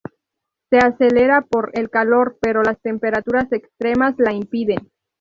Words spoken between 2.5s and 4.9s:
las temperaturas extremas la impiden.